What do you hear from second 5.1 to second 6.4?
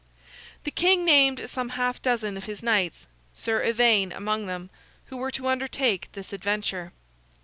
were to undertake this